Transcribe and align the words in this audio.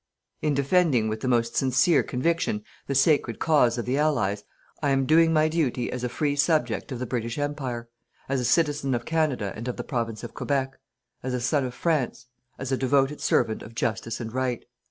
"In 0.41 0.55
defending 0.55 1.09
with 1.09 1.19
the 1.19 1.27
most 1.27 1.55
sincere 1.55 2.01
conviction 2.01 2.63
the 2.87 2.95
sacred 2.95 3.37
cause 3.37 3.77
of 3.77 3.85
the 3.85 3.99
Allies, 3.99 4.43
I 4.81 4.89
am 4.89 5.05
doing 5.05 5.31
my 5.31 5.47
duty 5.47 5.91
as 5.91 6.03
a 6.03 6.09
free 6.09 6.35
subject 6.35 6.91
of 6.91 6.97
the 6.97 7.05
British 7.05 7.37
Empire, 7.37 7.87
as 8.27 8.39
a 8.39 8.43
citizen 8.45 8.95
of 8.95 9.05
Canada 9.05 9.53
and 9.55 9.67
of 9.67 9.77
the 9.77 9.83
Province 9.83 10.23
of 10.23 10.33
Quebec, 10.33 10.75
as 11.21 11.35
a 11.35 11.39
son 11.39 11.65
of 11.65 11.75
France, 11.75 12.25
as 12.57 12.71
a 12.71 12.77
devoted 12.77 13.21
servant 13.21 13.61
of 13.61 13.75
Justice 13.75 14.19
and 14.19 14.33
Right. 14.33 14.65